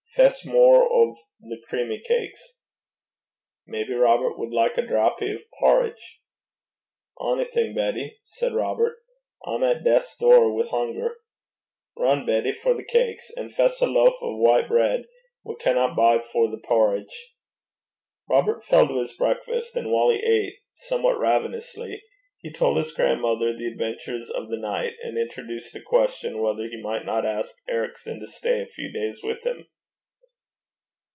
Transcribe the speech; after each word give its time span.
Fess 0.17 0.45
mair 0.45 0.55
o' 0.83 1.15
the 1.39 1.57
creamy 1.69 2.01
cakes.' 2.05 2.53
'Maybe 3.65 3.93
Robert 3.93 4.37
wad 4.37 4.51
like 4.51 4.77
a 4.77 4.81
drappy 4.81 5.37
o' 5.39 5.43
parritch.' 5.61 6.19
'Onything, 7.17 7.73
Betty,' 7.73 8.17
said 8.25 8.53
Robert. 8.53 8.97
'I'm 9.45 9.63
at 9.63 9.85
deith's 9.85 10.17
door 10.17 10.53
wi' 10.53 10.67
hunger.' 10.67 11.15
'Rin, 11.95 12.25
Betty, 12.25 12.51
for 12.51 12.73
the 12.73 12.83
cakes. 12.83 13.31
An' 13.37 13.51
fess 13.51 13.79
a 13.79 13.87
loaf 13.87 14.15
o' 14.21 14.35
white 14.35 14.67
breid; 14.67 15.05
we 15.45 15.55
canna 15.55 15.95
bide 15.95 16.25
for 16.25 16.49
the 16.51 16.57
parritch.' 16.59 17.29
Robert 18.29 18.65
fell 18.65 18.89
to 18.89 18.99
his 18.99 19.15
breakfast, 19.15 19.77
and 19.77 19.93
while 19.93 20.09
he 20.09 20.21
ate 20.21 20.57
somewhat 20.73 21.19
ravenously 21.19 22.03
he 22.39 22.51
told 22.51 22.75
his 22.75 22.91
grandmother 22.91 23.55
the 23.55 23.65
adventures 23.65 24.29
of 24.29 24.49
the 24.49 24.57
night, 24.57 24.91
and 25.01 25.17
introduced 25.17 25.71
the 25.71 25.79
question 25.81 26.41
whether 26.41 26.63
he 26.67 26.75
might 26.81 27.05
not 27.05 27.25
ask 27.25 27.55
Ericson 27.69 28.19
to 28.19 28.27
stay 28.27 28.61
a 28.61 28.65
few 28.67 28.91
days 28.91 29.23
with 29.23 29.45
him. 29.45 29.69